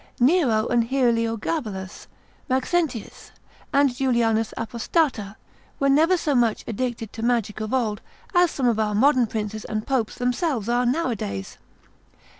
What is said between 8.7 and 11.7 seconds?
our modern princes and popes themselves are nowadays.